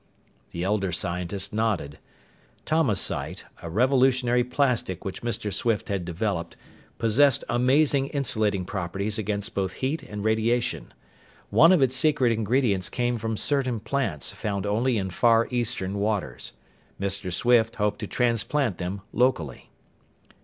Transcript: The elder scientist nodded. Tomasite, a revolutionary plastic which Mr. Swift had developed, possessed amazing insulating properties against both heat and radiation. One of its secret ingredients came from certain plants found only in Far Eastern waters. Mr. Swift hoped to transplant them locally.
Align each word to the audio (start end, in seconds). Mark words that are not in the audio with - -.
The 0.49 0.63
elder 0.63 0.91
scientist 0.91 1.53
nodded. 1.53 1.99
Tomasite, 2.65 3.45
a 3.61 3.69
revolutionary 3.69 4.43
plastic 4.43 5.05
which 5.05 5.21
Mr. 5.21 5.53
Swift 5.53 5.89
had 5.89 6.05
developed, 6.05 6.57
possessed 6.97 7.43
amazing 7.47 8.07
insulating 8.07 8.65
properties 8.65 9.19
against 9.19 9.53
both 9.53 9.73
heat 9.73 10.01
and 10.01 10.23
radiation. 10.23 10.91
One 11.51 11.71
of 11.71 11.83
its 11.83 11.95
secret 11.95 12.31
ingredients 12.31 12.89
came 12.89 13.19
from 13.19 13.37
certain 13.37 13.79
plants 13.79 14.31
found 14.33 14.65
only 14.65 14.97
in 14.97 15.11
Far 15.11 15.47
Eastern 15.51 15.99
waters. 15.99 16.53
Mr. 16.99 17.31
Swift 17.31 17.75
hoped 17.75 17.99
to 17.99 18.07
transplant 18.07 18.79
them 18.79 19.01
locally. 19.13 19.69